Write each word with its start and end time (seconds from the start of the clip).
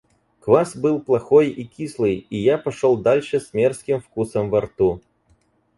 Квас 0.39 0.75
был 0.75 0.99
плохой 0.99 1.51
и 1.51 1.63
кислый, 1.63 2.25
и 2.31 2.35
я 2.37 2.57
пошел 2.57 2.97
дальше 2.97 3.39
с 3.39 3.53
мерзким 3.53 4.01
вкусом 4.01 4.49
во 4.49 4.61
рту. 4.61 4.99